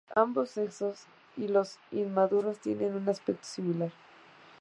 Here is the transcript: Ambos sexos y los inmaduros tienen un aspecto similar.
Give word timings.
Ambos 0.15 0.49
sexos 0.49 1.03
y 1.37 1.47
los 1.47 1.77
inmaduros 1.91 2.57
tienen 2.57 2.95
un 2.95 3.07
aspecto 3.07 3.45
similar. 3.45 3.91